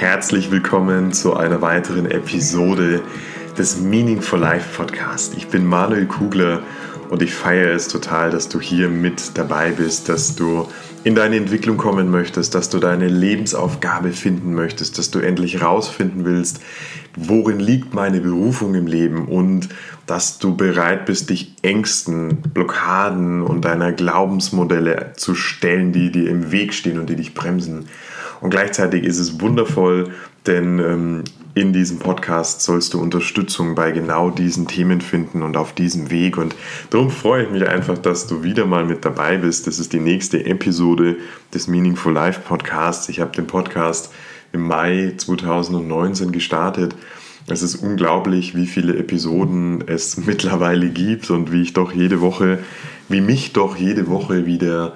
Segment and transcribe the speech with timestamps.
[0.00, 3.02] herzlich willkommen zu einer weiteren Episode
[3.58, 5.34] des Meaningful Life Podcast.
[5.36, 6.62] Ich bin Manuel Kugler
[7.10, 10.68] und ich feiere es total, dass du hier mit dabei bist, dass du
[11.02, 16.24] in deine Entwicklung kommen möchtest, dass du deine Lebensaufgabe finden möchtest, dass du endlich rausfinden
[16.24, 16.60] willst,
[17.16, 19.68] worin liegt meine Berufung im Leben und
[20.06, 26.52] dass du bereit bist, dich Ängsten, Blockaden und deiner Glaubensmodelle zu stellen, die dir im
[26.52, 27.88] Weg stehen und die dich bremsen.
[28.40, 30.10] Und gleichzeitig ist es wundervoll,
[30.46, 31.24] denn ähm,
[31.54, 36.38] in diesem Podcast sollst du Unterstützung bei genau diesen Themen finden und auf diesem Weg.
[36.38, 36.54] Und
[36.90, 39.66] darum freue ich mich einfach, dass du wieder mal mit dabei bist.
[39.66, 41.16] Das ist die nächste Episode
[41.52, 43.08] des Meaningful Life Podcasts.
[43.08, 44.12] Ich habe den Podcast
[44.52, 46.94] im Mai 2019 gestartet.
[47.48, 52.60] Es ist unglaublich, wie viele Episoden es mittlerweile gibt und wie ich doch jede Woche,
[53.08, 54.94] wie mich doch jede Woche wieder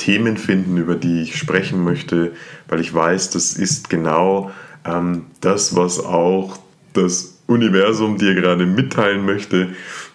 [0.00, 2.32] Themen finden, über die ich sprechen möchte,
[2.68, 4.50] weil ich weiß, das ist genau
[4.86, 6.58] ähm, das, was auch
[6.94, 9.68] das Universum dir gerade mitteilen möchte.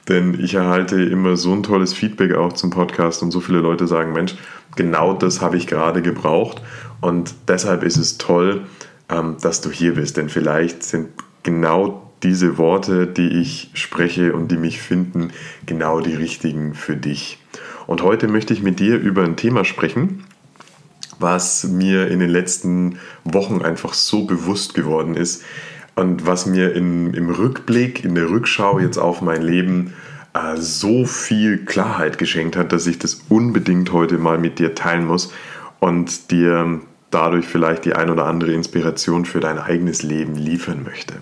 [0.09, 3.87] Denn ich erhalte immer so ein tolles Feedback auch zum Podcast und so viele Leute
[3.87, 4.35] sagen, Mensch,
[4.75, 6.63] genau das habe ich gerade gebraucht.
[6.99, 8.61] Und deshalb ist es toll,
[9.09, 10.17] ähm, dass du hier bist.
[10.17, 11.09] Denn vielleicht sind
[11.43, 15.29] genau diese Worte, die ich spreche und die mich finden,
[15.67, 17.37] genau die richtigen für dich.
[17.87, 20.23] Und heute möchte ich mit dir über ein Thema sprechen,
[21.19, 25.43] was mir in den letzten Wochen einfach so bewusst geworden ist
[25.95, 29.93] und was mir in, im Rückblick, in der Rückschau jetzt auf mein Leben
[30.33, 35.07] äh, so viel Klarheit geschenkt hat, dass ich das unbedingt heute mal mit dir teilen
[35.07, 35.31] muss
[35.79, 41.15] und dir dadurch vielleicht die ein oder andere Inspiration für dein eigenes Leben liefern möchte.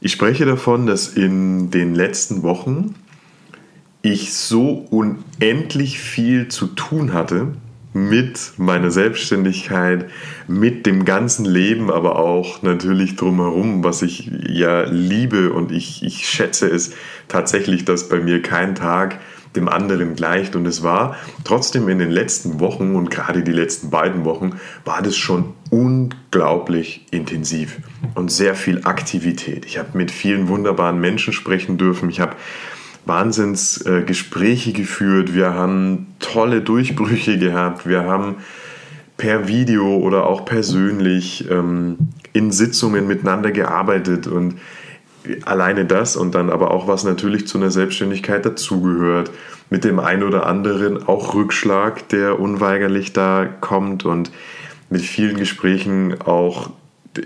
[0.00, 2.94] Ich spreche davon, dass in den letzten Wochen
[4.06, 7.48] ich so unendlich viel zu tun hatte
[7.92, 10.08] mit meiner Selbstständigkeit,
[10.46, 16.28] mit dem ganzen Leben, aber auch natürlich drumherum, was ich ja liebe und ich, ich
[16.28, 16.92] schätze es
[17.26, 19.18] tatsächlich, dass bei mir kein Tag
[19.56, 20.54] dem anderen gleicht.
[20.54, 24.52] Und es war trotzdem in den letzten Wochen und gerade die letzten beiden Wochen
[24.84, 27.78] war das schon unglaublich intensiv
[28.14, 29.64] und sehr viel Aktivität.
[29.64, 32.10] Ich habe mit vielen wunderbaren Menschen sprechen dürfen.
[32.10, 32.36] Ich habe
[33.06, 38.36] Wahnsinnsgespräche äh, geführt, wir haben tolle Durchbrüche gehabt, wir haben
[39.16, 41.96] per Video oder auch persönlich ähm,
[42.32, 44.26] in Sitzungen miteinander gearbeitet.
[44.26, 44.56] Und
[45.44, 49.30] alleine das und dann aber auch was natürlich zu einer Selbstständigkeit dazugehört,
[49.70, 54.04] mit dem einen oder anderen auch Rückschlag, der unweigerlich da kommt.
[54.04, 54.30] Und
[54.90, 56.70] mit vielen Gesprächen auch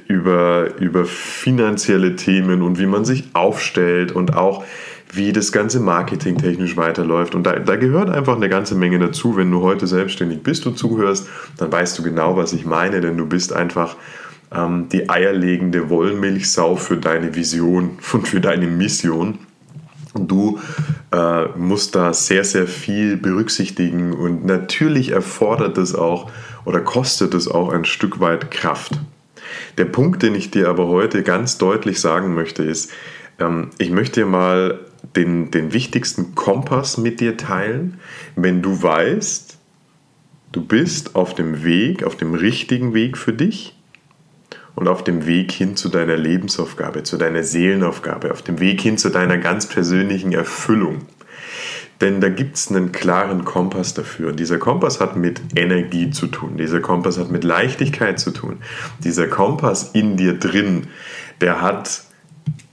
[0.06, 4.64] über, über finanzielle Themen und wie man sich aufstellt und auch
[5.12, 7.34] wie das ganze Marketing technisch weiterläuft.
[7.34, 9.36] Und da, da gehört einfach eine ganze Menge dazu.
[9.36, 13.16] Wenn du heute selbstständig bist und zuhörst, dann weißt du genau, was ich meine, denn
[13.16, 13.96] du bist einfach
[14.52, 19.38] ähm, die eierlegende Wollmilchsau für deine Vision und für deine Mission.
[20.14, 20.58] Du
[21.12, 26.30] äh, musst da sehr, sehr viel berücksichtigen und natürlich erfordert es auch
[26.64, 28.98] oder kostet es auch ein Stück weit Kraft.
[29.78, 32.90] Der Punkt, den ich dir aber heute ganz deutlich sagen möchte, ist,
[33.38, 34.80] ähm, ich möchte dir mal
[35.16, 37.98] den, den wichtigsten Kompass mit dir teilen,
[38.36, 39.58] wenn du weißt,
[40.52, 43.76] du bist auf dem Weg, auf dem richtigen Weg für dich
[44.74, 48.98] und auf dem Weg hin zu deiner Lebensaufgabe, zu deiner Seelenaufgabe, auf dem Weg hin
[48.98, 51.02] zu deiner ganz persönlichen Erfüllung.
[52.00, 54.30] Denn da gibt es einen klaren Kompass dafür.
[54.30, 56.56] Und dieser Kompass hat mit Energie zu tun.
[56.56, 58.58] Dieser Kompass hat mit Leichtigkeit zu tun.
[59.04, 60.86] Dieser Kompass in dir drin,
[61.42, 62.04] der hat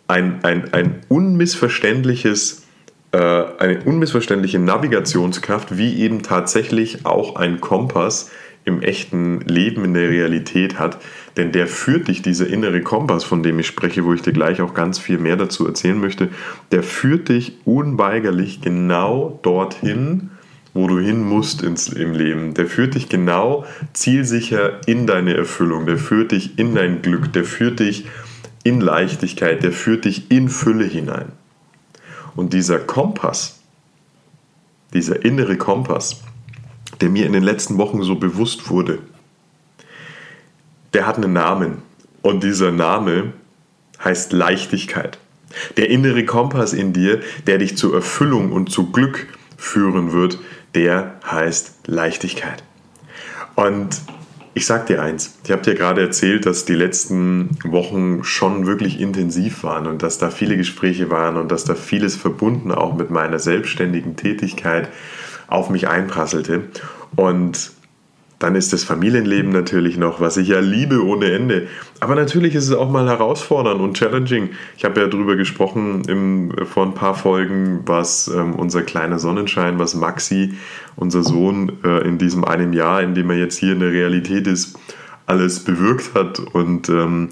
[0.07, 2.63] ein, ein, ein unmissverständliches,
[3.11, 8.31] äh, eine unmissverständliche Navigationskraft, wie eben tatsächlich auch ein Kompass
[8.67, 10.97] im echten Leben, in der Realität hat.
[11.37, 14.61] Denn der führt dich, dieser innere Kompass, von dem ich spreche, wo ich dir gleich
[14.61, 16.29] auch ganz viel mehr dazu erzählen möchte,
[16.71, 20.31] der führt dich unweigerlich genau dorthin,
[20.73, 22.53] wo du hin musst ins, im Leben.
[22.53, 25.85] Der führt dich genau zielsicher in deine Erfüllung.
[25.85, 27.31] Der führt dich in dein Glück.
[27.33, 28.05] Der führt dich
[28.63, 31.31] in Leichtigkeit, der führt dich in Fülle hinein.
[32.35, 33.59] Und dieser Kompass,
[34.93, 36.21] dieser innere Kompass,
[37.01, 38.99] der mir in den letzten Wochen so bewusst wurde,
[40.93, 41.81] der hat einen Namen.
[42.21, 43.33] Und dieser Name
[44.03, 45.17] heißt Leichtigkeit.
[45.77, 49.27] Der innere Kompass in dir, der dich zur Erfüllung und zu Glück
[49.57, 50.39] führen wird,
[50.75, 52.63] der heißt Leichtigkeit.
[53.55, 54.01] Und
[54.57, 58.99] ich sag dir eins, ich habe dir gerade erzählt, dass die letzten Wochen schon wirklich
[58.99, 63.11] intensiv waren und dass da viele Gespräche waren und dass da vieles verbunden auch mit
[63.11, 64.89] meiner selbstständigen Tätigkeit
[65.47, 66.63] auf mich einprasselte.
[67.15, 67.71] Und
[68.39, 71.67] dann ist das Familienleben natürlich noch, was ich ja liebe ohne Ende.
[71.99, 74.49] Aber natürlich ist es auch mal herausfordernd und challenging.
[74.77, 79.79] Ich habe ja darüber gesprochen im, vor ein paar Folgen, was ähm, unser kleiner Sonnenschein,
[79.79, 80.53] was Maxi,
[80.95, 84.45] unser Sohn, äh, in diesem einem Jahr, in dem er jetzt hier in der Realität
[84.45, 84.77] ist,
[85.25, 86.39] alles bewirkt hat.
[86.39, 87.29] Und ähm,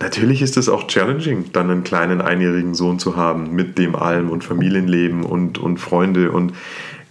[0.00, 4.28] natürlich ist es auch challenging, dann einen kleinen einjährigen Sohn zu haben, mit dem allem
[4.28, 6.52] und Familienleben und, und Freunde und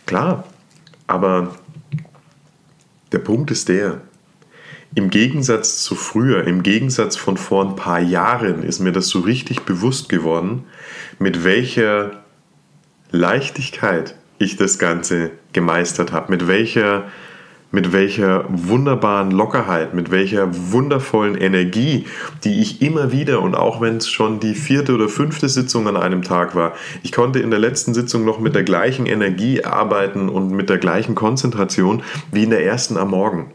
[0.06, 0.44] klar.
[1.08, 1.56] Aber
[3.18, 4.02] der Punkt ist der,
[4.94, 9.22] im Gegensatz zu früher, im Gegensatz von vor ein paar Jahren, ist mir das so
[9.22, 10.66] richtig bewusst geworden,
[11.18, 12.24] mit welcher
[13.10, 17.06] Leichtigkeit ich das Ganze gemeistert habe, mit welcher,
[17.72, 22.06] mit welcher wunderbaren Lockerheit, mit welcher wundervollen Energie,
[22.44, 25.98] die ich immer wieder und auch wenn es schon die vierte oder fünfte Sitzung an
[25.98, 26.74] einem Tag war,
[27.04, 30.78] ich konnte in der letzten Sitzung noch mit der gleichen Energie arbeiten und mit der
[30.78, 33.52] gleichen Konzentration wie in der ersten am Morgen.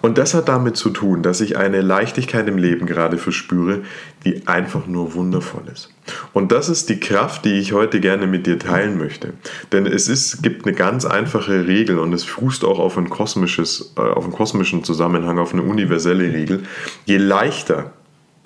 [0.00, 3.82] Und das hat damit zu tun, dass ich eine Leichtigkeit im Leben gerade verspüre,
[4.24, 5.92] die einfach nur wundervoll ist.
[6.32, 9.32] Und das ist die Kraft, die ich heute gerne mit dir teilen möchte.
[9.72, 13.94] Denn es ist, gibt eine ganz einfache Regel und es fußt auch auf, ein kosmisches,
[13.96, 16.62] äh, auf einen kosmischen Zusammenhang, auf eine universelle Regel.
[17.04, 17.92] Je leichter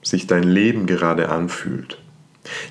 [0.02, 1.98] sich dein Leben gerade anfühlt,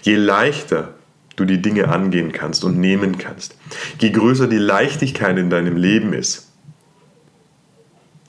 [0.01, 0.95] je leichter
[1.35, 3.55] du die Dinge angehen kannst und nehmen kannst,
[3.99, 6.48] je größer die Leichtigkeit in deinem Leben ist,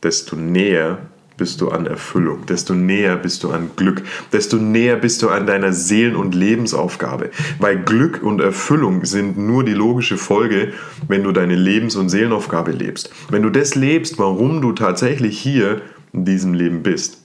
[0.03, 0.99] desto näher
[1.41, 5.47] bist du an Erfüllung, desto näher bist du an Glück, desto näher bist du an
[5.47, 7.31] deiner Seelen- und Lebensaufgabe.
[7.59, 10.75] Weil Glück und Erfüllung sind nur die logische Folge,
[11.09, 13.11] wenn du deine Lebens- und Seelenaufgabe lebst.
[13.31, 15.81] Wenn du das lebst, warum du tatsächlich hier
[16.13, 17.23] in diesem Leben bist.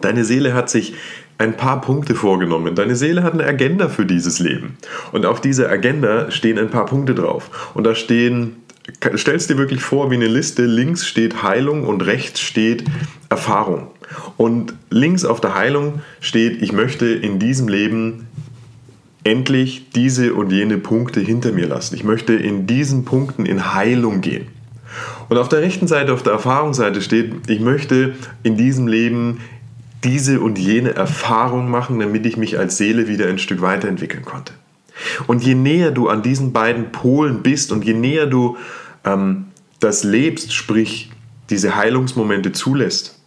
[0.00, 0.94] Deine Seele hat sich
[1.38, 2.74] ein paar Punkte vorgenommen.
[2.74, 4.76] Deine Seele hat eine Agenda für dieses Leben.
[5.12, 7.70] Und auf dieser Agenda stehen ein paar Punkte drauf.
[7.74, 8.56] Und da stehen
[9.16, 12.84] stellst dir wirklich vor wie eine Liste, links steht Heilung und rechts steht
[13.28, 13.88] Erfahrung.
[14.36, 18.26] Und links auf der Heilung steht, ich möchte in diesem Leben
[19.24, 21.94] endlich diese und jene Punkte hinter mir lassen.
[21.94, 24.46] Ich möchte in diesen Punkten in Heilung gehen.
[25.28, 29.40] Und auf der rechten Seite, auf der Erfahrungsseite steht, ich möchte in diesem Leben
[30.04, 34.52] diese und jene Erfahrung machen, damit ich mich als Seele wieder ein Stück weiterentwickeln konnte.
[35.26, 38.56] Und je näher du an diesen beiden Polen bist und je näher du
[39.04, 39.46] ähm,
[39.80, 41.10] das lebst, sprich
[41.50, 43.18] diese Heilungsmomente zulässt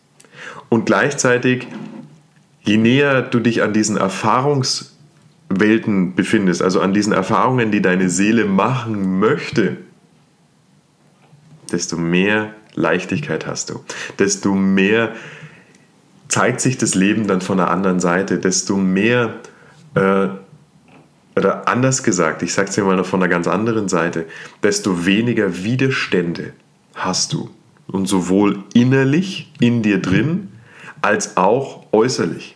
[0.69, 1.67] und gleichzeitig
[2.63, 8.45] je näher du dich an diesen Erfahrungswelten befindest, also an diesen Erfahrungen, die deine Seele
[8.45, 9.77] machen möchte,
[11.71, 13.83] desto mehr Leichtigkeit hast du,
[14.19, 15.13] desto mehr
[16.27, 19.35] zeigt sich das Leben dann von der anderen Seite, desto mehr
[19.95, 20.27] äh,
[21.37, 24.25] oder anders gesagt, ich sage es dir mal noch von einer ganz anderen Seite,
[24.63, 26.53] desto weniger Widerstände
[26.95, 27.51] hast du.
[27.85, 30.49] Und sowohl innerlich in dir drin,
[31.01, 32.55] als auch äußerlich.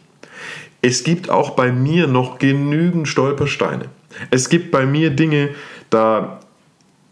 [0.81, 3.85] Es gibt auch bei mir noch genügend Stolpersteine.
[4.31, 5.49] Es gibt bei mir Dinge,
[5.91, 6.39] da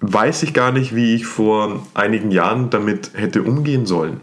[0.02, 4.22] weiß ich gar nicht, wie ich vor einigen Jahren damit hätte umgehen sollen.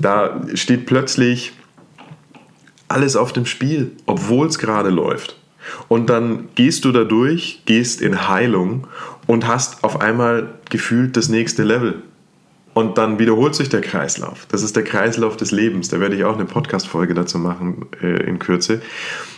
[0.00, 1.52] Da steht plötzlich
[2.88, 5.36] alles auf dem Spiel, obwohl es gerade läuft.
[5.88, 8.86] Und dann gehst du da durch, gehst in Heilung
[9.26, 12.02] und hast auf einmal gefühlt das nächste Level.
[12.74, 14.46] Und dann wiederholt sich der Kreislauf.
[14.50, 15.90] Das ist der Kreislauf des Lebens.
[15.90, 18.80] Da werde ich auch eine Podcast-Folge dazu machen äh, in Kürze.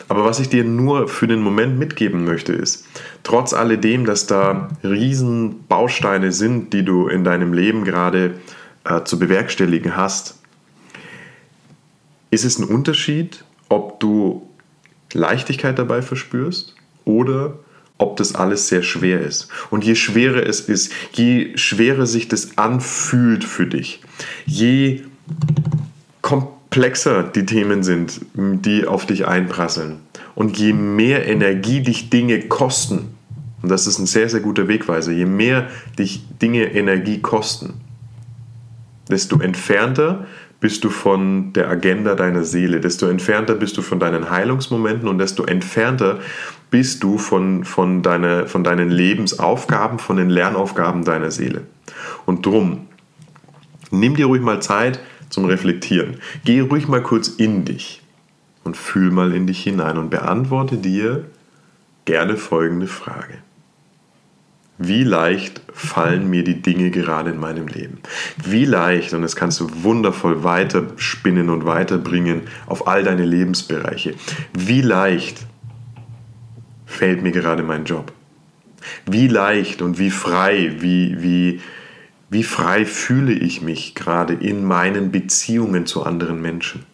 [0.08, 2.86] Aber was ich dir nur für den Moment mitgeben möchte, ist,
[3.22, 8.34] trotz alledem, dass da riesen Bausteine sind, die du in deinem Leben gerade
[8.84, 10.38] äh, zu bewerkstelligen hast,
[12.30, 14.48] ist es ein Unterschied, ob du
[15.14, 17.58] Leichtigkeit dabei verspürst oder
[17.98, 19.48] ob das alles sehr schwer ist.
[19.70, 24.00] Und je schwerer es ist, je schwerer sich das anfühlt für dich,
[24.46, 25.02] je
[26.22, 30.00] komplexer die Themen sind, die auf dich einprasseln
[30.34, 33.14] und je mehr Energie dich Dinge kosten,
[33.62, 35.68] und das ist ein sehr, sehr guter Wegweiser, je mehr
[35.98, 37.74] dich Dinge Energie kosten,
[39.08, 40.26] desto entfernter
[40.60, 45.18] bist du von der Agenda deiner Seele, desto entfernter bist du von deinen Heilungsmomenten und
[45.18, 46.20] desto entfernter
[46.70, 51.62] bist du von, von, deine, von deinen Lebensaufgaben, von den Lernaufgaben deiner Seele.
[52.26, 52.88] Und drum,
[53.90, 56.16] nimm dir ruhig mal Zeit zum Reflektieren.
[56.44, 58.02] Geh ruhig mal kurz in dich
[58.64, 61.26] und fühl mal in dich hinein und beantworte dir
[62.04, 63.38] gerne folgende Frage.
[64.76, 67.98] Wie leicht fallen mir die Dinge gerade in meinem Leben?
[68.44, 74.14] Wie leicht, und das kannst du wundervoll weiterspinnen und weiterbringen auf all deine Lebensbereiche,
[74.52, 75.46] wie leicht
[76.86, 78.12] fällt mir gerade mein Job?
[79.06, 81.60] Wie leicht und wie frei, wie, wie,
[82.30, 86.84] Wie frei fühle ich mich gerade in meinen Beziehungen zu anderen Menschen?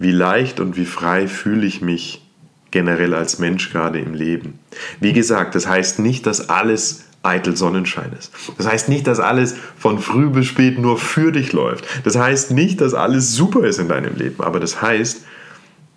[0.00, 2.25] Wie leicht und wie frei fühle ich mich
[2.70, 4.58] generell als Mensch gerade im Leben?
[5.00, 8.32] Wie gesagt, das heißt nicht, dass alles eitel Sonnenschein ist.
[8.56, 11.84] Das heißt nicht, dass alles von früh bis spät nur für dich läuft.
[12.04, 14.42] Das heißt nicht, dass alles super ist in deinem Leben.
[14.42, 15.24] Aber das heißt,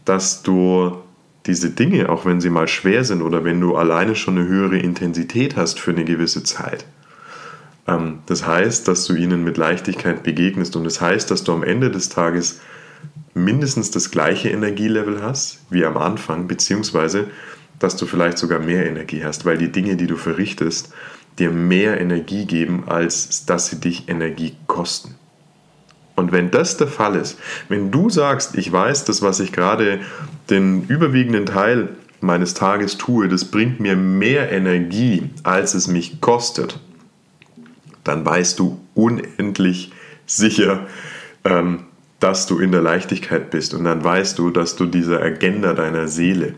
[0.05, 0.97] dass du
[1.45, 4.77] diese Dinge, auch wenn sie mal schwer sind oder wenn du alleine schon eine höhere
[4.77, 6.85] Intensität hast für eine gewisse Zeit,
[7.87, 11.63] ähm, das heißt, dass du ihnen mit Leichtigkeit begegnest und das heißt, dass du am
[11.63, 12.59] Ende des Tages
[13.33, 17.27] mindestens das gleiche Energielevel hast wie am Anfang, beziehungsweise
[17.79, 20.93] dass du vielleicht sogar mehr Energie hast, weil die Dinge, die du verrichtest,
[21.37, 25.15] dir mehr Energie geben, als dass sie dich Energie kosten.
[26.15, 30.01] Und wenn das der Fall ist, wenn du sagst, ich weiß, das, was ich gerade
[30.49, 36.77] den überwiegenden Teil meines Tages tue, das bringt mir mehr Energie, als es mich kostet,
[38.03, 39.93] dann weißt du unendlich
[40.25, 40.87] sicher,
[41.45, 41.85] ähm,
[42.19, 43.73] dass du in der Leichtigkeit bist.
[43.73, 46.55] Und dann weißt du, dass du dieser Agenda deiner Seele,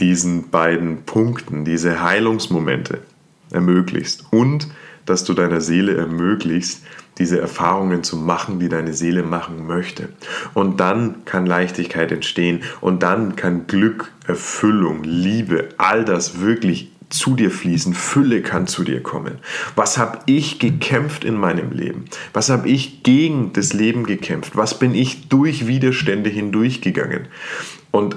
[0.00, 2.98] diesen beiden Punkten, diese Heilungsmomente
[3.50, 4.68] ermöglicht und
[5.06, 6.78] dass du deiner Seele ermöglicht,
[7.18, 10.08] diese Erfahrungen zu machen, die deine Seele machen möchte.
[10.52, 17.36] Und dann kann Leichtigkeit entstehen und dann kann Glück, Erfüllung, Liebe, all das wirklich zu
[17.36, 19.38] dir fließen, Fülle kann zu dir kommen.
[19.76, 22.06] Was habe ich gekämpft in meinem Leben?
[22.32, 24.56] Was habe ich gegen das Leben gekämpft?
[24.56, 27.28] Was bin ich durch Widerstände hindurchgegangen?
[27.90, 28.16] Und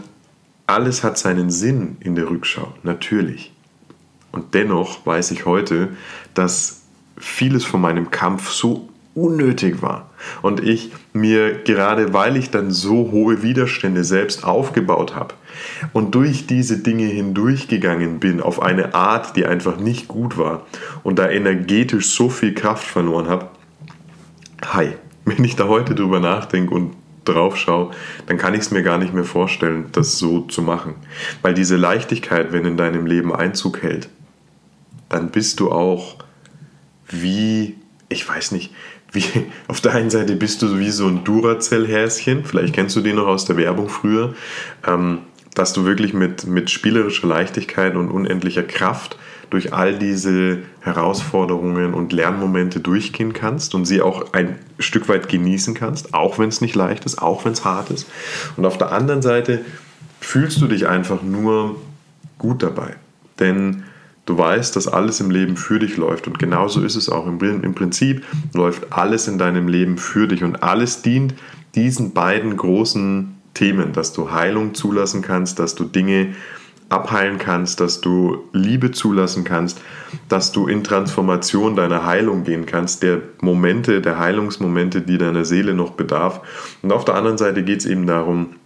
[0.65, 3.51] alles hat seinen Sinn in der Rückschau, natürlich.
[4.31, 5.89] Und dennoch weiß ich heute,
[6.33, 6.81] dass
[7.17, 10.09] vieles von meinem Kampf so unnötig war.
[10.41, 15.33] Und ich mir gerade, weil ich dann so hohe Widerstände selbst aufgebaut habe
[15.91, 20.65] und durch diese Dinge hindurchgegangen bin auf eine Art, die einfach nicht gut war
[21.03, 23.49] und da energetisch so viel Kraft verloren habe,
[24.63, 24.93] hi,
[25.25, 26.93] wenn ich da heute drüber nachdenke und
[27.25, 27.91] drauf schaue,
[28.27, 30.95] dann kann ich es mir gar nicht mehr vorstellen, das so zu machen.
[31.41, 34.09] Weil diese Leichtigkeit, wenn in deinem Leben Einzug hält,
[35.09, 36.15] dann bist du auch
[37.09, 37.75] wie,
[38.09, 38.73] ich weiß nicht,
[39.11, 39.23] wie,
[39.67, 43.27] auf der einen Seite bist du wie so ein Duracell-Häschen, vielleicht kennst du den noch
[43.27, 44.35] aus der Werbung früher,
[44.85, 45.19] ähm,
[45.53, 49.17] dass du wirklich mit, mit spielerischer Leichtigkeit und unendlicher Kraft
[49.49, 55.73] durch all diese Herausforderungen und Lernmomente durchgehen kannst und sie auch ein Stück weit genießen
[55.73, 58.07] kannst, auch wenn es nicht leicht ist, auch wenn es hart ist.
[58.57, 59.61] Und auf der anderen Seite
[60.19, 61.77] fühlst du dich einfach nur
[62.37, 62.95] gut dabei.
[63.39, 63.83] Denn
[64.27, 67.25] Du weißt, dass alles im Leben für dich läuft und genauso ist es auch.
[67.25, 71.33] Im, Prinzip läuft alles in deinem Leben für dich und alles dient
[71.75, 76.35] diesen beiden großen Themen, dass du Heilung zulassen kannst, dass du Dinge
[76.89, 79.79] abheilen kannst, dass du Liebe zulassen kannst,
[80.27, 85.73] dass du in Transformation deiner Heilung gehen kannst, der Momente, der Heilungsmomente, die deiner Seele
[85.73, 86.41] noch bedarf.
[86.81, 88.57] Und auf der anderen Seite geht es eben darum,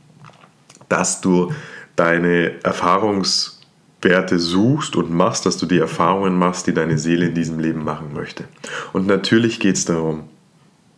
[0.89, 1.51] dass du
[1.95, 3.60] deine Erfahrungs-
[4.01, 7.83] Werte suchst und machst, dass du die Erfahrungen machst, die deine Seele in diesem Leben
[7.83, 8.45] machen möchte.
[8.93, 10.23] Und natürlich geht es darum,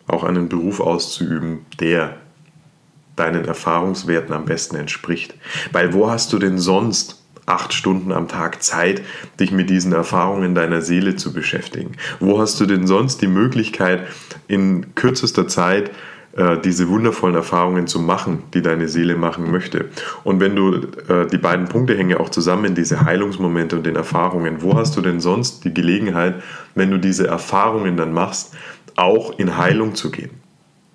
[0.07, 2.17] auch einen Beruf auszuüben, der
[3.15, 5.35] deinen Erfahrungswerten am besten entspricht.
[5.71, 9.01] Weil wo hast du denn sonst acht Stunden am Tag Zeit,
[9.39, 11.93] dich mit diesen Erfahrungen deiner Seele zu beschäftigen?
[12.19, 14.07] Wo hast du denn sonst die Möglichkeit,
[14.47, 15.91] in kürzester Zeit
[16.35, 19.85] äh, diese wundervollen Erfahrungen zu machen, die deine Seele machen möchte.
[20.23, 20.75] Und wenn du
[21.07, 25.01] äh, die beiden Punkte hängen auch zusammen, diese Heilungsmomente und den Erfahrungen, wo hast du
[25.01, 26.41] denn sonst die Gelegenheit,
[26.73, 28.55] wenn du diese Erfahrungen dann machst,
[28.95, 30.31] auch in Heilung zu gehen?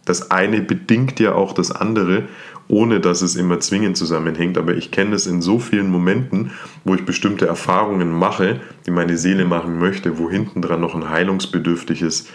[0.04, 2.24] Das eine bedingt ja auch das andere,
[2.66, 4.58] ohne dass es immer zwingend zusammenhängt.
[4.58, 6.50] Aber ich kenne es in so vielen Momenten,
[6.84, 11.10] wo ich bestimmte Erfahrungen mache, die meine Seele machen möchte, wo hinten dran noch ein
[11.10, 12.26] heilungsbedürftiges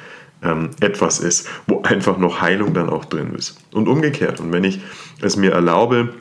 [0.43, 3.57] ähm, etwas ist, wo einfach noch Heilung dann auch drin ist.
[3.71, 4.39] Und umgekehrt.
[4.39, 4.81] Und wenn ich
[5.21, 6.13] es mir erlaube,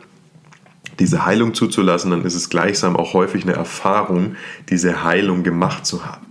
[0.98, 4.36] diese Heilung zuzulassen, dann ist es gleichsam auch häufig eine Erfahrung,
[4.68, 6.26] diese Heilung gemacht zu haben.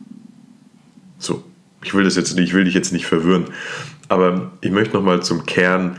[1.17, 1.43] So,
[1.83, 3.45] ich will das jetzt ich will dich jetzt nicht verwirren,
[4.07, 5.98] aber ich möchte nochmal zum Kern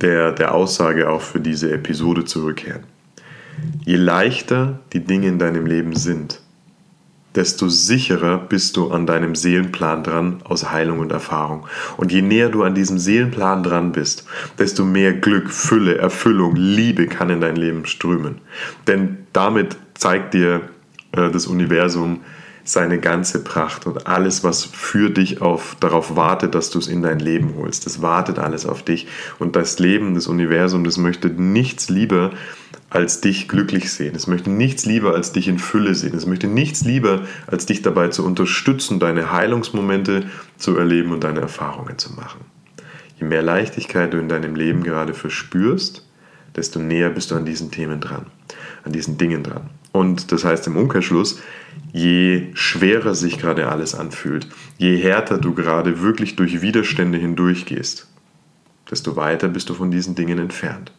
[0.00, 2.84] der, der Aussage auch für diese Episode zurückkehren.
[3.84, 6.40] Je leichter die Dinge in deinem Leben sind,
[7.38, 11.68] desto sicherer bist du an deinem Seelenplan dran aus Heilung und Erfahrung.
[11.96, 14.26] Und je näher du an diesem Seelenplan dran bist,
[14.58, 18.38] desto mehr Glück, Fülle, Erfüllung, Liebe kann in dein Leben strömen.
[18.88, 20.62] Denn damit zeigt dir
[21.12, 22.22] äh, das Universum
[22.68, 27.02] seine ganze Pracht und alles, was für dich auf, darauf wartet, dass du es in
[27.02, 27.86] dein Leben holst.
[27.86, 29.06] Das wartet alles auf dich.
[29.38, 32.32] Und das Leben, das Universum, das möchte nichts lieber,
[32.90, 34.14] als dich glücklich sehen.
[34.14, 36.14] Es möchte nichts lieber als dich in Fülle sehen.
[36.14, 40.26] Es möchte nichts lieber als dich dabei zu unterstützen, deine Heilungsmomente
[40.58, 42.40] zu erleben und deine Erfahrungen zu machen.
[43.18, 46.06] Je mehr Leichtigkeit du in deinem Leben gerade verspürst,
[46.54, 48.26] desto näher bist du an diesen Themen dran,
[48.84, 49.70] an diesen Dingen dran.
[49.98, 51.40] Und das heißt im Umkehrschluss,
[51.92, 58.06] je schwerer sich gerade alles anfühlt, je härter du gerade wirklich durch Widerstände hindurchgehst,
[58.88, 60.92] desto weiter bist du von diesen Dingen entfernt.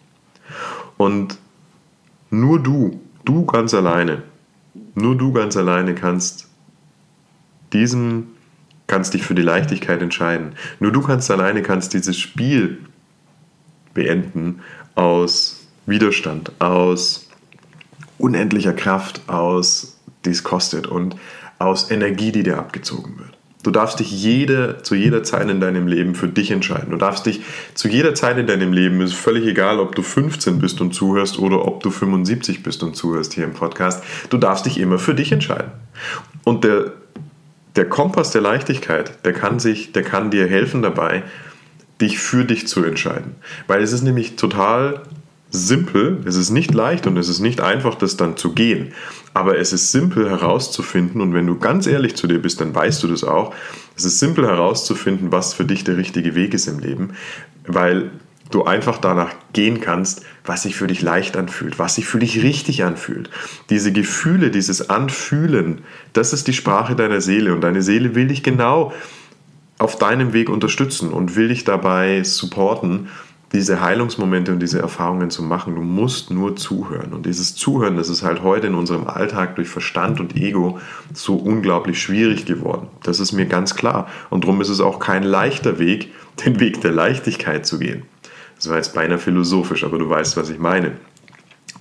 [0.98, 1.38] Und
[2.30, 4.24] nur du, du ganz alleine,
[4.96, 6.50] nur du ganz alleine kannst
[7.72, 8.28] diesem,
[8.88, 10.56] kannst dich für die Leichtigkeit entscheiden.
[10.82, 12.80] Nur du kannst alleine kannst dieses Spiel
[13.94, 14.60] beenden
[14.96, 17.29] aus Widerstand, aus
[18.20, 21.16] unendlicher Kraft, aus die es kostet und
[21.58, 23.40] aus Energie, die dir abgezogen wird.
[23.62, 26.92] Du darfst dich jede, zu jeder Zeit in deinem Leben für dich entscheiden.
[26.92, 27.42] Du darfst dich
[27.74, 31.40] zu jeder Zeit in deinem Leben, ist völlig egal, ob du 15 bist und zuhörst
[31.40, 35.14] oder ob du 75 bist und zuhörst hier im Podcast, du darfst dich immer für
[35.14, 35.72] dich entscheiden.
[36.46, 36.94] Und der,
[37.76, 41.24] der Kompass der Leichtigkeit, der kann, sich, der kann dir helfen dabei,
[42.00, 43.36] dich für dich zu entscheiden.
[43.68, 45.02] Weil es ist nämlich total
[45.52, 48.94] simpel, es ist nicht leicht und es ist nicht einfach, das dann zu gehen.
[49.34, 53.02] Aber es ist simpel herauszufinden und wenn du ganz ehrlich zu dir bist, dann weißt
[53.04, 53.54] du das auch.
[53.96, 57.14] Es ist simpel herauszufinden, was für dich der richtige Weg ist im Leben,
[57.66, 58.12] weil
[58.52, 62.42] du einfach danach gehen kannst, was sich für dich leicht anfühlt, was sich für dich
[62.42, 63.30] richtig anfühlt.
[63.70, 65.82] Diese Gefühle, dieses Anfühlen,
[66.14, 68.94] das ist die Sprache deiner Seele und deine Seele will dich genau
[69.78, 73.08] auf deinem Weg unterstützen und will dich dabei supporten
[73.52, 75.76] diese Heilungsmomente und diese Erfahrungen zu machen.
[75.76, 77.14] Du musst nur zuhören.
[77.14, 80.80] Und dieses Zuhören, das ist halt heute in unserem Alltag durch Verstand und Ego
[81.14, 82.88] so unglaublich schwierig geworden.
[83.04, 84.08] Das ist mir ganz klar.
[84.30, 86.12] Und darum ist es auch kein leichter Weg,
[86.46, 88.04] den Weg der Leichtigkeit zu gehen.
[88.56, 90.92] Das war jetzt beinahe philosophisch, aber du weißt, was ich meine.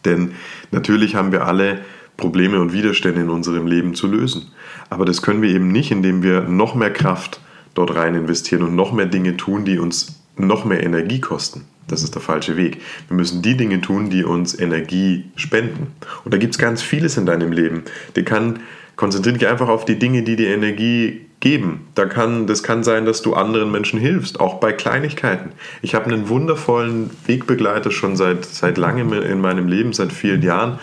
[0.04, 0.32] Denn
[0.70, 1.80] natürlich haben wir alle
[2.16, 4.52] Probleme und Widerstände in unserem Leben zu lösen.
[4.88, 7.40] Aber das können wir eben nicht, indem wir noch mehr Kraft
[7.74, 11.64] dort rein investieren und noch mehr Dinge tun, die uns noch mehr Energie kosten.
[11.88, 12.82] Das ist der falsche Weg.
[13.08, 15.88] Wir müssen die Dinge tun, die uns Energie spenden.
[16.24, 17.84] Und da gibt es ganz vieles in deinem Leben.
[18.14, 18.60] Die kann,
[18.96, 21.86] konzentriere dich einfach auf die Dinge, die dir Energie geben.
[21.94, 25.52] Da kann, das kann sein, dass du anderen Menschen hilfst, auch bei Kleinigkeiten.
[25.82, 30.78] Ich habe einen wundervollen Wegbegleiter schon seit, seit langem in meinem Leben, seit vielen Jahren.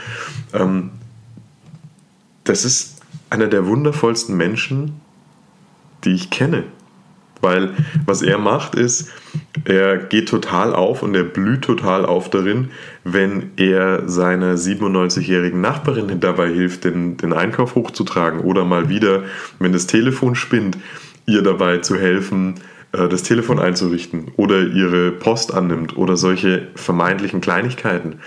[0.53, 0.91] Ähm,
[2.45, 5.01] das ist einer der wundervollsten Menschen,
[6.03, 6.63] die ich kenne.
[7.41, 7.71] Weil
[8.05, 9.11] was er macht ist,
[9.65, 12.69] er geht total auf und er blüht total auf darin,
[13.03, 19.23] wenn er seiner 97-jährigen Nachbarin dabei hilft, den, den Einkauf hochzutragen oder mal wieder,
[19.59, 20.77] wenn das Telefon spinnt,
[21.25, 22.55] ihr dabei zu helfen,
[22.91, 28.17] äh, das Telefon einzurichten oder ihre Post annimmt oder solche vermeintlichen Kleinigkeiten.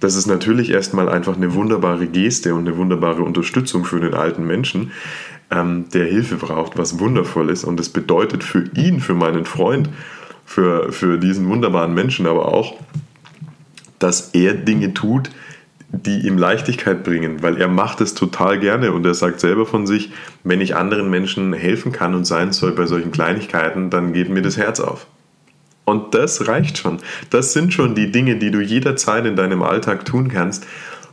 [0.00, 4.46] Das ist natürlich erstmal einfach eine wunderbare Geste und eine wunderbare Unterstützung für den alten
[4.46, 4.92] Menschen,
[5.50, 7.64] ähm, der Hilfe braucht, was wundervoll ist.
[7.64, 9.88] Und das bedeutet für ihn, für meinen Freund,
[10.44, 12.74] für, für diesen wunderbaren Menschen aber auch,
[13.98, 15.30] dass er Dinge tut,
[15.88, 19.86] die ihm Leichtigkeit bringen, weil er macht es total gerne und er sagt selber von
[19.86, 20.12] sich,
[20.44, 24.42] wenn ich anderen Menschen helfen kann und sein soll bei solchen Kleinigkeiten, dann geht mir
[24.42, 25.06] das Herz auf.
[25.84, 26.98] Und das reicht schon.
[27.30, 30.66] Das sind schon die Dinge, die du jederzeit in deinem Alltag tun kannst,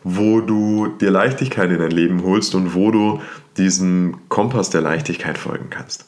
[0.04, 3.22] wo du dir Leichtigkeit in dein Leben holst und wo du
[3.58, 6.06] diesem Kompass der Leichtigkeit folgen kannst.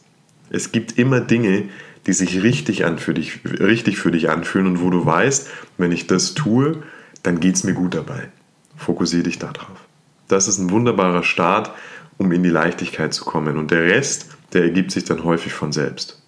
[0.50, 1.70] Es gibt immer Dinge,
[2.06, 5.92] die sich richtig, an für dich, richtig für dich anfühlen und wo du weißt, wenn
[5.92, 6.84] ich das tue,
[7.24, 8.30] dann geht es mir gut dabei.
[8.76, 9.86] Fokussiere dich darauf.
[10.28, 11.72] Das ist ein wunderbarer Start,
[12.18, 13.58] um in die Leichtigkeit zu kommen.
[13.58, 16.22] Und der Rest, der ergibt sich dann häufig von selbst.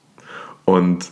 [0.66, 1.12] Und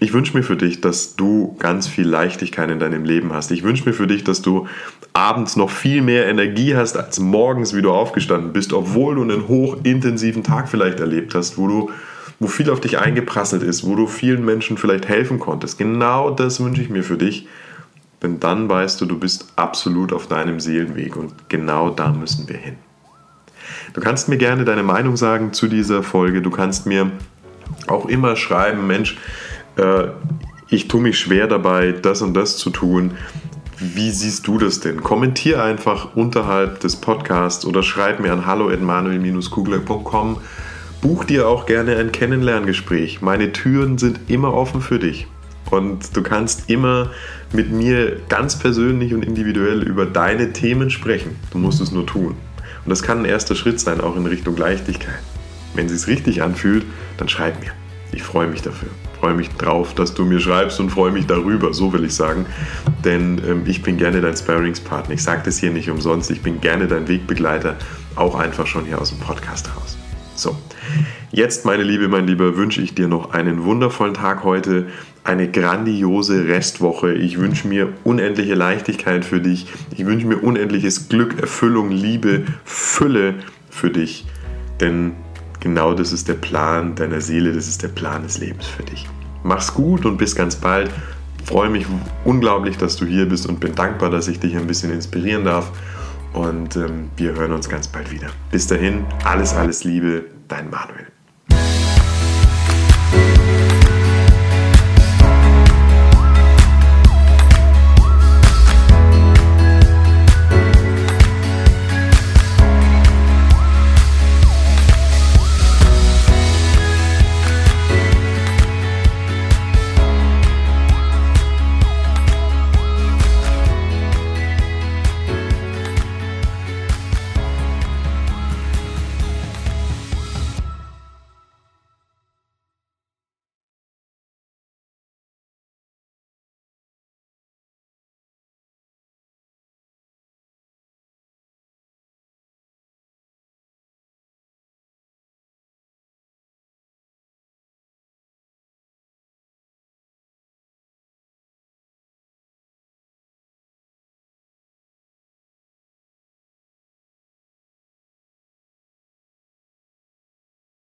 [0.00, 3.50] ich wünsche mir für dich, dass du ganz viel Leichtigkeit in deinem Leben hast.
[3.50, 4.66] Ich wünsche mir für dich, dass du
[5.12, 9.46] abends noch viel mehr Energie hast als morgens, wie du aufgestanden bist, obwohl du einen
[9.46, 11.90] hochintensiven Tag vielleicht erlebt hast, wo du
[12.42, 15.76] wo viel auf dich eingeprasselt ist, wo du vielen Menschen vielleicht helfen konntest.
[15.76, 17.46] Genau das wünsche ich mir für dich,
[18.22, 22.56] denn dann weißt du, du bist absolut auf deinem Seelenweg und genau da müssen wir
[22.56, 22.76] hin.
[23.92, 26.40] Du kannst mir gerne deine Meinung sagen zu dieser Folge.
[26.40, 27.10] Du kannst mir
[27.86, 29.18] auch immer schreiben, Mensch,
[29.76, 30.08] äh,
[30.72, 33.12] ich tue mich schwer dabei, das und das zu tun.
[33.78, 35.02] Wie siehst du das denn?
[35.02, 40.36] Kommentier einfach unterhalb des Podcasts oder schreib mir an hallo@manuel-kugler.com.
[41.00, 43.20] Buch dir auch gerne ein Kennenlerngespräch.
[43.20, 45.26] Meine Türen sind immer offen für dich.
[45.70, 47.10] Und du kannst immer
[47.52, 51.36] mit mir ganz persönlich und individuell über deine Themen sprechen.
[51.50, 52.36] Du musst es nur tun.
[52.84, 55.20] Und das kann ein erster Schritt sein, auch in Richtung Leichtigkeit.
[55.74, 56.84] Wenn es sich richtig anfühlt,
[57.16, 57.72] dann schreib mir.
[58.12, 61.74] Ich freue mich dafür freue mich drauf, dass du mir schreibst und freue mich darüber,
[61.74, 62.46] so will ich sagen.
[63.04, 65.14] Denn ähm, ich bin gerne dein Sparringspartner.
[65.14, 66.30] Ich sage das hier nicht umsonst.
[66.30, 67.76] Ich bin gerne dein Wegbegleiter,
[68.16, 69.98] auch einfach schon hier aus dem Podcast raus.
[70.34, 70.56] So,
[71.30, 74.86] jetzt, meine Liebe, mein Lieber, wünsche ich dir noch einen wundervollen Tag heute,
[75.22, 77.12] eine grandiose Restwoche.
[77.12, 79.66] Ich wünsche mir unendliche Leichtigkeit für dich.
[79.94, 83.34] Ich wünsche mir unendliches Glück, Erfüllung, Liebe, Fülle
[83.68, 84.24] für dich.
[84.80, 85.12] Denn
[85.60, 89.08] genau das ist der Plan deiner Seele, das ist der Plan des Lebens für dich.
[89.42, 90.90] Mach's gut und bis ganz bald.
[91.44, 91.86] freue mich
[92.24, 95.72] unglaublich, dass du hier bist und bin dankbar, dass ich dich ein bisschen inspirieren darf.
[96.32, 98.28] Und ähm, wir hören uns ganz bald wieder.
[98.50, 101.09] Bis dahin, alles, alles Liebe, dein Manuel.